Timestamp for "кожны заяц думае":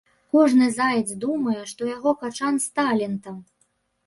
0.35-1.57